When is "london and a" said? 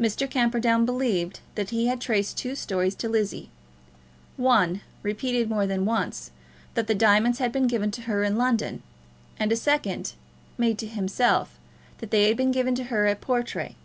8.38-9.56